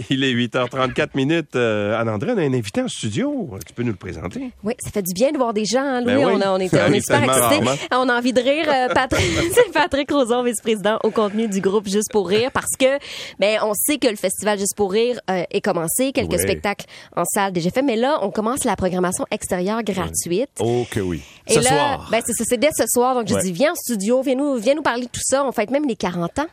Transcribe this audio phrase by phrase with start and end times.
[0.10, 1.56] Il est 8h34 minutes.
[1.56, 3.50] Euh, Anne-André, on a un invité en studio.
[3.66, 4.50] Tu peux nous le présenter?
[4.62, 6.14] Oui, ça fait du bien de voir des gens, hein, Louis.
[6.14, 6.32] Ben oui.
[6.36, 7.40] on, a- on est, on est super excités.
[7.64, 7.74] rarement.
[7.92, 8.66] On a envie de rire.
[8.68, 12.98] Euh, Patrick, c'est Patrick Roson, vice-président au contenu du groupe Juste pour rire, parce que
[13.38, 16.38] ben on sait que le festival Juste pour rire euh, est commencé, quelques Ouais.
[16.38, 16.86] spectacles
[17.16, 20.48] en salle déjà faits, mais là, on commence la programmation extérieure gratuite.
[20.60, 21.22] Oh que oui.
[21.46, 22.08] Et Ce là, soir.
[22.10, 23.14] ben c'est dès ce soir.
[23.14, 25.44] Donc je dis viens en studio, viens nous, viens nous parler de tout ça.
[25.44, 26.46] On fête même les 40 ans.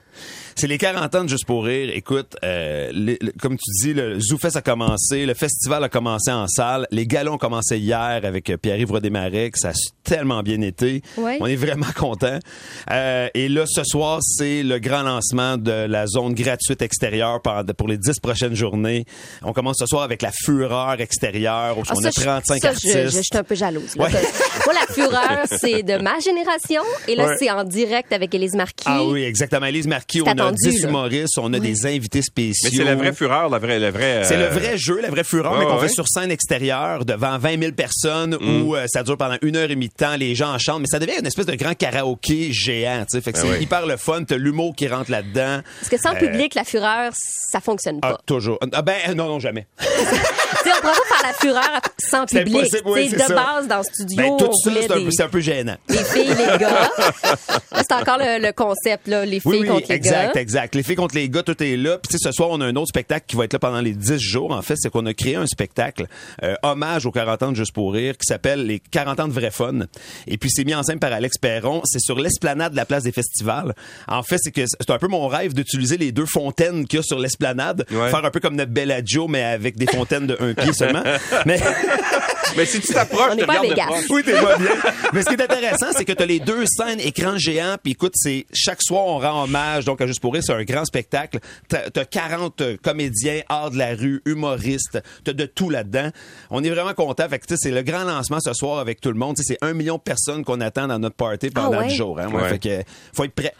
[0.56, 1.90] C'est les 40 ans de Juste pour rire.
[1.94, 6.48] Écoute, euh, les- comme tu dis, le ZooFest a commencé, le festival a commencé en
[6.48, 9.74] salle, les galas ont commencé hier avec euh, Pierre-Yves Rodémarec, ça a
[10.04, 11.02] tellement bien été.
[11.18, 11.38] Ouais.
[11.40, 12.40] On est vraiment contents.
[12.92, 17.42] Euh, et là, ce soir, c'est le grand lancement de la zone gratuite extérieure
[17.78, 19.06] pour les 10 prochaines journées.
[19.44, 22.62] On commence ce soir avec la Fureur extérieure, où Ah, on ça, a je- 35
[22.62, 22.94] ça, artistes.
[22.98, 23.96] Je, je, je suis un peu jalouse.
[23.96, 24.06] là.
[24.06, 24.12] Ouais.
[24.66, 26.82] Moi, la fureur, c'est de ma génération.
[27.08, 27.36] Et là, Ouais.
[27.40, 28.84] c'est en direct avec Élise Marquis.
[28.88, 29.66] Ah oui, exactement.
[29.68, 30.90] Elise Marquis, on a attendu, 10 là.
[30.90, 32.70] humoristes, on a des invités spéciaux.
[32.72, 33.80] Mais c'est la vraie fureur, la vraie.
[33.80, 35.88] La vraie C'est le euh, vrai jeu, la vraie fureur, ouais, mais qu'on ouais.
[35.88, 38.62] fait sur scène extérieure devant 20 000 personnes Mm.
[38.64, 40.82] où euh, ça dure pendant une heure et demie de temps, les gens en chantent,
[40.82, 43.22] mais ça devient une espèce de grand karaoké géant, tu sais.
[43.22, 43.62] Fait que Ah c'est ouais.
[43.64, 45.62] hyper le fun, t'as l'humour qui rentre là-dedans.
[45.80, 48.20] Parce que sans Euh, public, la fureur, ça fonctionne Ah, pas.
[48.26, 48.60] toujours.
[48.74, 49.68] Ah ben, non, non, jamais.
[49.82, 49.84] on
[50.82, 52.58] pourrait pas faire la fureur sans C'est public.
[52.58, 53.34] impossible, oui, c'est de ça.
[53.36, 55.76] base, dans le studio, Ben, tout ça, c'est un, des, peu- c'est un peu gênant.
[55.90, 56.90] les filles, les gars.
[57.74, 60.42] C'est encore le, le concept, là, les filles Oui, oui, contre les exact, gars.
[60.42, 60.76] exact.
[60.76, 61.98] Les filles contre les gars, tout est là.
[61.98, 63.82] Puis tu sais, ce soir, on a un autre spectacle qui va être là pendant
[63.82, 64.52] les 10 jours.
[64.52, 66.08] En fait, c'est qu'on a créé un spectacle
[66.44, 69.34] euh, hommage aux 40 ans de Juste pour rire qui s'appelle les 40 ans de
[69.34, 69.82] vrai fun.
[70.26, 71.82] Et puis c'est mis en scène par Alex Perron.
[71.86, 73.76] C'est sur l'esplanade de la place des festivals.
[74.08, 77.00] En fait, c'est que c'est un peu mon rêve d'utiliser les deux fontaines qu'il y
[77.00, 78.10] a sur l'esplanade, Ouais.
[78.10, 81.04] faire un peu comme notre Bellagio mais avec des fontaines de un pied seulement.
[81.46, 81.60] mais
[82.58, 84.72] Mais si tu t'approches, On tu regardes de oui, t'es pas bien.
[85.14, 87.78] Mais ce qui est intéressant, c'est que tu as les deux scènes écran géant.
[87.82, 89.86] Puis écoute, c'est chaque soir, on rend hommage.
[89.86, 91.40] Donc, à Juste pour rire, c'est un grand spectacle.
[91.70, 95.02] T'as as 40 comédiens, hors de la rue, humoristes.
[95.24, 96.10] T'as de tout là-dedans.
[96.50, 97.28] On est vraiment content.
[97.30, 99.38] Fait que, tu sais, c'est le grand lancement ce soir avec tout le monde.
[99.38, 101.90] Tu sais, c'est un million de personnes qu'on attend dans notre party pendant Ah ouais?
[101.90, 102.20] le jour.
[102.20, 102.42] Hein, ouais.
[102.42, 102.50] Ouais.
[102.50, 102.84] Fait que,
[103.14, 103.54] faut être prêt.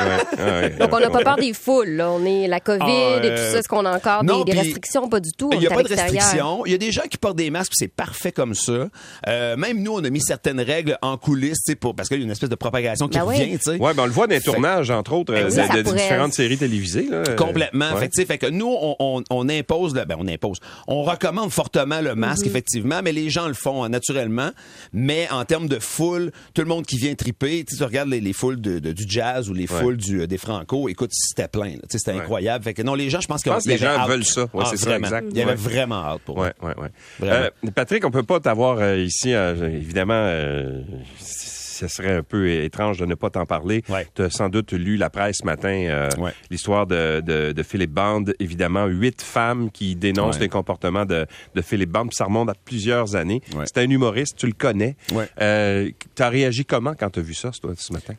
[0.00, 1.90] Ouais, ouais, Donc, on n'a pas peur des foules.
[1.90, 2.10] Là.
[2.10, 3.58] On est la COVID Ah, et tout euh, ça.
[3.58, 5.08] Est-ce qu'on a encore non, des, restrictions?
[5.08, 5.50] Pas du tout.
[5.52, 6.22] Il n'y a pas de l'extérieur.
[6.22, 6.66] restriction.
[6.66, 8.88] Il y a des gens qui portent des masques, c'est parfait comme ça.
[9.28, 12.18] Euh, même nous, on a mis certaines règles en coulisses, tu sais, pour, parce qu'il
[12.18, 13.38] y a une espèce de propagation qui Ben oui.
[13.38, 13.76] revient, tu sais.
[13.76, 16.58] Ouais, ben on le voit dans les tournages, entre autres, euh, oui, de, différentes séries
[16.58, 17.08] télévisées.
[17.10, 17.22] Là.
[17.36, 17.92] Complètement.
[17.92, 18.00] Ouais.
[18.00, 20.58] Fait, que, tu sais, fait que nous, on, on, on impose, le, ben on impose,
[20.86, 24.50] on recommande fortement le masque, effectivement, mais les gens le font hein, naturellement.
[24.92, 28.32] Mais en termes de foule, tout le monde qui vient triper, tu regardes les, les
[28.32, 29.80] foules de, de- du jazz ou les Ouais.
[29.80, 31.74] foules du, euh, des Franco, écoute, c'était plein.
[31.90, 32.18] C'était Ouais.
[32.20, 32.64] incroyable.
[32.64, 34.08] Fait que non, les gens, je pense, que les gens hâte.
[34.08, 34.42] veulent ça.
[34.52, 35.26] Ouais, Ah, c'est ça, exact.
[35.30, 36.88] Il y avait vraiment hâte pour Ouais, ouais, ouais.
[37.18, 37.46] Vraiment.
[37.64, 39.32] Euh, Patrick, on peut pas t'avoir euh, ici.
[39.32, 40.14] euh, évidemment,
[41.88, 43.82] ce serait un peu étrange de ne pas t'en parler.
[43.88, 44.06] Ouais.
[44.14, 46.32] Tu as sans doute lu la presse ce matin, euh, Ouais.
[46.50, 48.24] l'histoire de, de, de Philippe Band.
[48.38, 50.42] Évidemment, huit femmes qui dénoncent Ouais.
[50.42, 52.06] les comportements de, de Philippe Band.
[52.12, 53.42] Ça remonte à plusieurs années.
[53.64, 54.96] C'est un humoriste, tu le connais.
[55.40, 58.14] Euh, tu as réagi comment quand tu as vu ça, ce matin?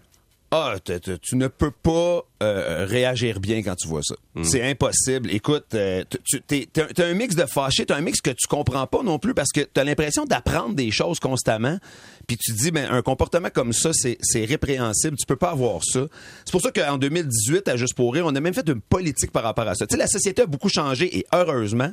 [0.56, 4.14] Ah, t- t- tu ne peux pas euh, réagir bien quand tu vois ça.
[4.44, 5.32] C'est impossible.
[5.32, 8.86] Écoute, euh, tu- tu t'as un mix de fâché, t'as un mix que tu comprends
[8.86, 11.80] pas non plus parce que t'as l'impression d'apprendre des choses constamment.
[12.28, 15.18] Puis tu te dis, ben un comportement comme ça, c'est c'est répréhensible.
[15.18, 16.06] Tu peux pas avoir ça.
[16.46, 19.32] C'est pour ça qu'en 2018, à Juste pour rire, on a même fait une politique
[19.32, 19.88] par rapport à ça.
[19.88, 21.92] Tu sais, la société a beaucoup changé et heureusement.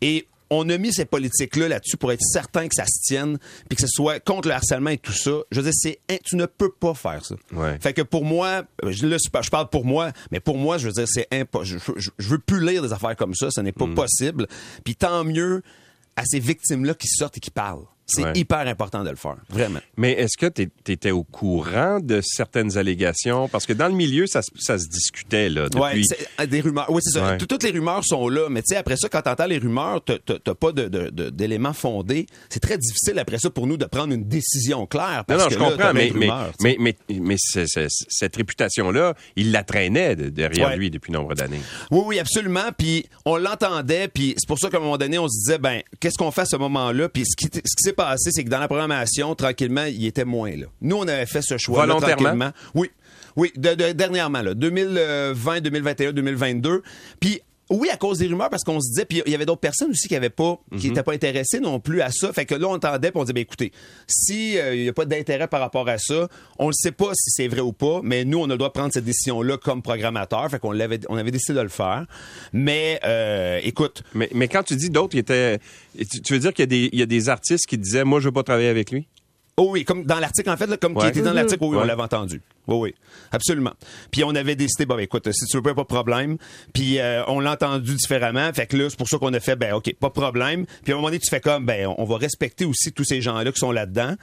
[0.00, 3.76] Et on a mis ces politiques-là là-dessus pour être certain que ça se tienne, puis
[3.76, 5.32] que ce soit contre le harcèlement et tout ça.
[5.50, 7.34] Je veux dire, c'est in- tu ne peux pas faire ça.
[7.52, 7.78] Ouais.
[7.80, 10.92] Fait que pour moi, je- là, je parle pour moi, mais pour moi, je veux
[10.92, 11.80] dire, c'est impossible.
[11.86, 13.94] Je, je- je veux plus lire des affaires comme ça, ce n'est Mm.
[13.94, 14.46] pas possible.
[14.84, 15.62] Puis tant mieux
[16.16, 17.84] à ces victimes-là qui sortent et qui parlent.
[18.08, 18.32] C'est Ouais.
[18.36, 19.80] hyper important de le faire, vraiment.
[19.96, 23.48] Mais est-ce que tu étais au courant de certaines allégations?
[23.48, 25.80] Parce que dans le milieu, ça, se- ça se discutait là, depuis...
[25.80, 26.02] Ouais,
[26.40, 26.86] euh, des rumeurs.
[26.88, 27.26] Oui, c'est ça.
[27.30, 27.38] Ouais.
[27.38, 30.54] Toutes les rumeurs sont là, mais tu sais, après ça, quand t'entends les rumeurs, t'as-
[30.54, 32.26] pas de- de- de- d'éléments fondés.
[32.48, 35.24] C'est très difficile après ça pour nous de prendre une décision claire.
[35.28, 36.12] Non, Parce non, que je là, comprends, mais,
[36.78, 41.60] mais, cette réputation-là, il la traînait de- derrière lui depuis nombre d'années.
[41.90, 42.70] Oui, oui, absolument.
[42.76, 45.82] Puis on l'entendait, puis c'est pour ça qu'à un moment donné, on se disait, ben,
[46.00, 47.08] qu'est-ce qu'on fait à ce moment-là?
[47.08, 50.50] Puis ce qui, ce qui passé, c'est que dans la programmation, tranquillement, il était moins
[50.54, 50.66] là.
[50.80, 52.50] Nous, on avait fait ce choix Volontairement?
[52.74, 52.90] Oui,
[53.36, 56.82] oui, de, de- dernièrement, là, 2020, 2021, 2022.
[57.20, 57.40] Puis
[57.70, 59.90] oui, à cause des rumeurs, parce qu'on se disait, puis il y avait d'autres personnes
[59.90, 60.78] aussi qui avaient pas, Mhm.
[60.78, 62.32] qui n'étaient pas intéressées non plus à ça.
[62.32, 63.72] Fait que là, on entendait, puis on disait, ben écoutez,
[64.06, 66.28] si il n'y a pas d'intérêt par rapport à ça,
[66.58, 68.68] on ne sait pas si c'est vrai ou pas, mais nous, on a le droit
[68.68, 70.48] de prendre cette décision-là comme programmateur.
[70.50, 72.06] Fait qu'on l'avait, on avait décidé de le faire.
[72.52, 75.58] Mais euh, écoute, Mais, mais quand tu dis d'autres, il était,
[75.98, 78.04] tu, tu veux dire qu'il y, a des- il y a des artistes qui disaient,
[78.04, 79.06] moi, je veux pas travailler avec lui?
[79.58, 81.84] Oh oui, comme dans l'article, en fait, là, comme qui était dans l'article, oui, on
[81.86, 82.42] l'avait entendu.
[82.68, 82.94] Oui, oui,
[83.32, 83.72] absolument.
[84.10, 86.36] Puis on avait décidé, bon, ben, écoute, si tu veux pas, pas de problème.
[86.74, 88.52] Puis euh, on l'a entendu différemment.
[88.52, 90.66] Fait que là, c'est pour ça qu'on a fait, ben, OK, pas de problème.
[90.84, 93.22] Puis à un moment donné, tu fais comme, ben, on va respecter aussi tous ces
[93.22, 94.14] gens-là qui sont là-dedans.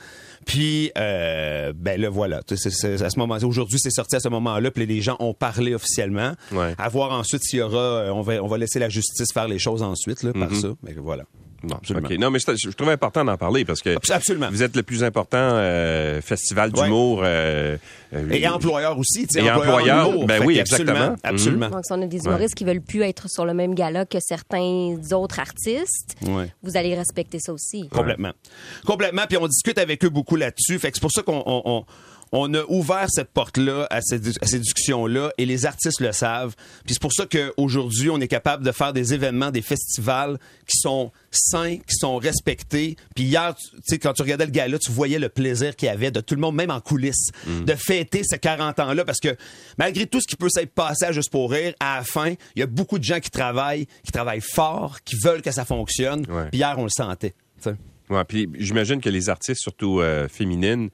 [0.46, 2.42] Puis, euh, ben, là, voilà.
[2.48, 4.70] C'est- c'est- à ce moment aujourd'hui, c'est sorti à ce moment-là.
[4.70, 6.34] Puis les gens ont parlé officiellement.
[6.52, 6.76] Ouais.
[6.78, 9.48] À voir ensuite s'il y aura, euh, on va, on va laisser la justice faire
[9.48, 10.68] les choses ensuite, là, par ça.
[10.84, 11.24] Mais voilà.
[11.64, 12.10] Bon, Absolument.
[12.20, 14.50] Non, mais je, je trouvais important d'en parler parce que absolument.
[14.52, 16.84] vous êtes le plus important euh, festival Ouais.
[16.84, 17.22] d'humour.
[17.24, 17.78] euh,
[18.14, 19.46] euh, Et employeur aussi, tu sais.
[19.46, 21.16] Et employeur, ben Fait oui, absolument, exactement.
[21.24, 21.70] Absolument.
[21.70, 24.18] Donc, si on a des humoristes qui veulent plus être sur le même gala que
[24.22, 26.52] certains autres artistes, Ouais.
[26.64, 27.88] vous allez respecter ça aussi.
[27.90, 28.32] Complètement.
[28.86, 29.24] Complètement.
[29.28, 30.78] Puis on discute avec eux beaucoup là-dessus.
[30.80, 31.86] Fait que c'est pour ça qu'on
[32.34, 36.56] on, a ouvert cette porte-là à, cette- à ces discussions-là et les artistes le savent.
[36.86, 40.38] Puis c'est pour ça qu'aujourd'hui, on est capable de faire des événements, des festivals
[40.68, 42.98] qui sont sains, qui sont respectés.
[43.16, 45.86] Puis hier, tu tu sais, quand tu regardais le gala, tu voyais le plaisir qu'il
[45.86, 49.20] y avait de tout le monde, même en coulisses, de fêter ces 40 ans-là parce
[49.20, 49.36] que
[49.78, 52.60] malgré tout ce qui peut s'être passé à Juste pour rire, à la fin, il
[52.60, 56.26] y a beaucoup de gens qui travaillent, qui travaillent fort, qui veulent que ça fonctionne.
[56.30, 56.50] Ouais.
[56.50, 57.36] Puis hier, on le sentait.
[58.10, 60.90] Ouais, puis j'imagine que les artistes, surtout euh, féminines,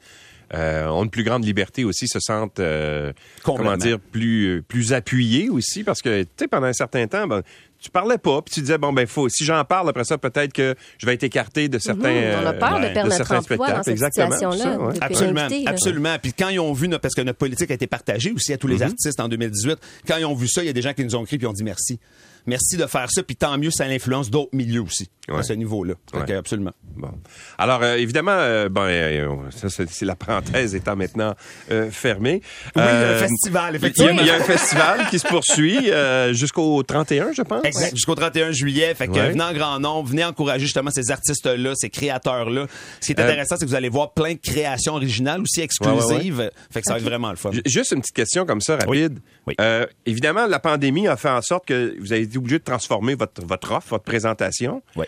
[0.53, 3.13] euh, ont une plus grande liberté aussi, se sentent, euh,
[3.43, 7.43] comment dire, plus plus appuyés aussi, parce que tu sais pendant un certain temps, ben,
[7.81, 10.51] tu parlais pas, puis tu disais bon ben faut, si j'en parle après ça, peut-être
[10.53, 13.15] que je vais être écarté de certains, Mhm, on a peur euh, de perdre notre
[13.25, 14.63] certains emploi dans cette Exactement, situation-là.
[14.63, 14.93] ça, ouais.
[14.93, 15.71] Des Absolument, invité, là.
[15.71, 16.15] absolument.
[16.21, 18.57] Puis quand ils ont vu, notre- parce que notre politique a été partagée aussi à
[18.57, 19.77] tous les artistes en 2018,
[20.07, 21.47] quand ils ont vu ça, il y a des gens qui nous ont écrit puis
[21.47, 21.99] ont dit merci.
[22.45, 25.93] Merci de faire ça, puis tant mieux, ça influence d'autres milieux aussi à ce niveau-là.
[26.13, 26.33] Ouais.
[26.33, 26.71] absolument.
[26.95, 27.11] Bon.
[27.59, 31.35] Alors, euh, évidemment, euh, bon, euh, ça, c'est c'est la parenthèse étant maintenant
[31.69, 32.41] euh, fermée.
[32.75, 34.21] Oui, Euh, festival, Il y, a, effectivement.
[34.21, 37.61] il y a un festival qui se poursuit euh, jusqu'au 31, je pense.
[37.69, 37.95] Exact.
[37.95, 38.93] Jusqu'au 31 juillet.
[38.93, 39.31] Fait que Ouais.
[39.31, 42.67] venez en grand nombre, venez encourager justement ces artistes-là, ces créateurs-là.
[43.01, 45.61] Ce qui est Euh, intéressant, c'est que vous allez voir plein de créations originales aussi
[45.61, 46.49] exclusives.
[46.71, 47.51] Fait que ça va être vraiment le fun.
[47.51, 49.19] J- Juste une petite question comme ça, rapide.
[49.47, 49.55] Oui.
[49.61, 53.15] Euh, évidemment, la pandémie a fait en sorte que vous avez été obligé de transformer
[53.15, 54.81] votre, votre offre, votre présentation.
[54.95, 55.07] Ouais.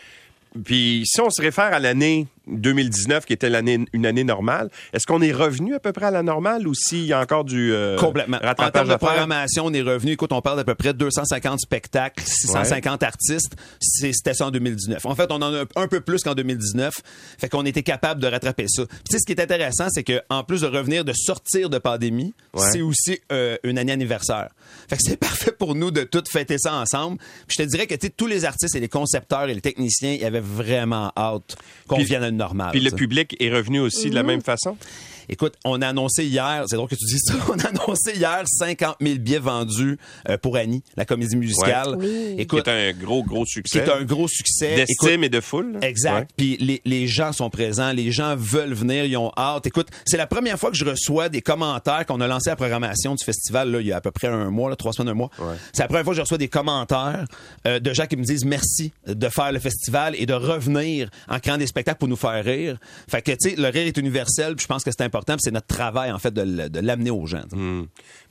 [0.66, 5.06] Puis si on se réfère à l'année 2019, qui était l'année une année normale, est-ce
[5.06, 7.74] qu'on est revenu à peu près à la normale ou s'il y a encore du
[7.74, 8.38] euh, Complètement.
[8.38, 10.14] En rattrapage termes de programmation, on est revenu.
[10.14, 13.56] Écoute, on parle d'à peu près 250 spectacles, 650 artistes.
[13.80, 15.06] C'était ça en 2019.
[15.06, 16.94] En fait, on en a un peu plus qu'en 2019.
[17.38, 18.86] Fait qu'on était capable de rattraper ça.
[18.86, 21.70] Puis, tu sais, ce qui est intéressant, c'est que en plus de revenir, de sortir
[21.70, 22.68] de pandémie, Ouais.
[22.72, 24.50] c'est aussi euh, une année anniversaire.
[24.90, 27.18] Fait que c'est parfait pour nous de tout fêter ça ensemble.
[27.48, 30.26] Puis je te dirais que tous les artistes et les concepteurs et les techniciens, ils
[30.26, 31.56] avaient vraiment hâte
[31.88, 32.41] qu'on vienne à une
[32.72, 34.78] Puis le public est revenu aussi de la même façon?
[35.30, 38.44] Écoute, on a annoncé hier, c'est drôle que tu dises ça, on a annoncé hier
[38.46, 39.98] 50 000 billets vendus
[40.30, 41.96] euh, pour Annie, la comédie musicale.
[41.96, 42.36] Ouais.
[42.38, 42.48] Oui.
[42.48, 43.80] Qui est un gros, gros qui succès.
[43.80, 44.76] est un gros succès.
[44.76, 45.78] D'estime et de foule.
[45.82, 46.20] Exact.
[46.20, 46.28] Ouais.
[46.38, 49.68] Puis les, les gens sont présents, les gens veulent venir, ils ont hâte.
[49.68, 53.16] Écoute, c'est la première fois que je reçois des commentaires qu'on a lancé la programmation
[53.16, 55.16] du festival là, il y a à peu près un mois, là, trois semaines, un
[55.16, 55.30] mois.
[55.74, 57.26] C'est la première fois que je reçois des commentaires
[57.68, 61.40] euh, de gens qui me disent merci de faire le festival et de revenir en
[61.40, 62.78] créant des spectacles pour nous faire rire.
[63.10, 65.36] Fait que tu sais, le rire est universel, puis je pense que c'est important, puis
[65.40, 67.44] c'est notre travail en fait de, l'amener aux gens.
[67.52, 67.84] Hmm.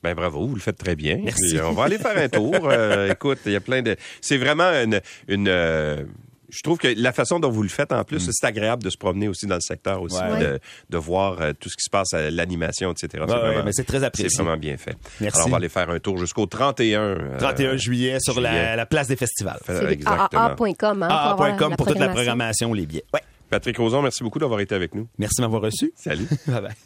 [0.02, 1.18] Ben bravo, vous le faites très bien.
[1.22, 1.50] Merci.
[1.50, 2.54] Puis, euh, on va aller faire un tour.
[2.70, 3.96] Euh, écoute, il y a plein de.
[4.20, 5.00] C'est vraiment une.
[5.28, 6.04] une euh,
[6.50, 8.96] je trouve que la façon dont vous le faites en plus, c'est agréable de se
[8.96, 10.40] promener aussi dans le secteur aussi, Ouais.
[10.40, 10.60] de,
[10.90, 13.08] de voir euh, tout ce qui se passe à l'animation, etc.
[13.12, 14.28] C'est Ouais, vraiment- ouais, mais c'est très apprécié.
[14.30, 14.96] C'est vraiment bien fait.
[15.20, 15.36] Merci.
[15.38, 17.00] Alors on va aller faire un tour jusqu'au 31.
[17.00, 18.50] euh, 31 juillet sur juillet.
[18.50, 19.60] La, la place des festivals.
[19.64, 20.54] C'est exactement.
[20.56, 22.72] AAA.com hein, pour toute la programmation.
[22.74, 23.04] les billets.
[23.14, 23.20] Ouais.
[23.48, 25.08] Patrick Roson, merci beaucoup d'avoir été avec nous.
[25.18, 25.92] Merci de m'avoir reçu.
[25.96, 26.26] Salut.
[26.46, 26.70] bye bye.